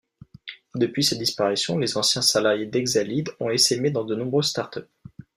[0.73, 4.89] Depuis cette disparition, les anciens salariés d'Exalead ont essaimé dans de nombreuses startups.